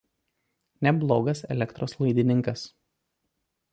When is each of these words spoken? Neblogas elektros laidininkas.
Neblogas 0.87 1.43
elektros 1.57 1.95
laidininkas. 1.99 2.65